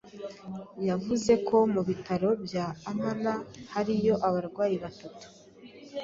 yavuze 0.89 1.33
ko 1.47 1.57
mu 1.73 1.81
bitaro 1.87 2.29
bya 2.45 2.65
Amana 2.91 3.31
hariyo 3.73 4.15
abarwayi 4.27 4.75
batatu 4.83 5.25